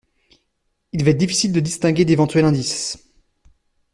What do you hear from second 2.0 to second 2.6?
d’éventuels